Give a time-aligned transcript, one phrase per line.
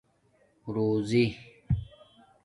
[0.73, 1.23] روزݵ